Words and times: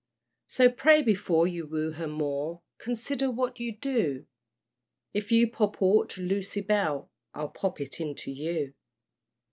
So 0.47 0.67
pray 0.67 1.03
before 1.03 1.45
you 1.45 1.67
woo 1.67 1.91
her 1.91 2.07
more, 2.07 2.63
Consider 2.79 3.29
what 3.29 3.59
you 3.59 3.71
do; 3.77 4.25
If 5.13 5.31
you 5.31 5.47
pop 5.47 5.79
aught 5.79 6.09
to 6.15 6.21
Lucy 6.23 6.61
Bell 6.61 7.11
I'll 7.35 7.49
pop 7.49 7.79
it 7.79 8.01
into 8.01 8.31
you. 8.31 8.73